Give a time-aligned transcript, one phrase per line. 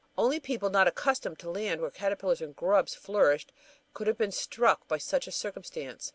[0.17, 3.51] Only people not accustomed to land where caterpillars and grubs flourished
[3.99, 6.09] would have been struck by such a circumstance.